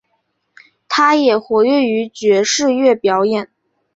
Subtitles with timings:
[0.89, 3.51] 他也活跃于爵士乐表演。